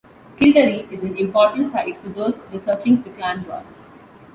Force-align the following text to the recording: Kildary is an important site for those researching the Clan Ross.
Kildary 0.37 0.87
is 0.91 1.03
an 1.03 1.15
important 1.15 1.71
site 1.71 2.01
for 2.01 2.09
those 2.09 2.39
researching 2.51 3.03
the 3.03 3.11
Clan 3.11 3.43
Ross. 3.47 3.77